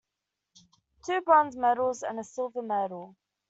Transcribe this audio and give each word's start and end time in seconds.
Two 1.05 1.21
bronze 1.21 1.55
medals, 1.55 2.01
and 2.01 2.19
a 2.19 2.23
silver 2.23 2.63
medal. 2.63 3.15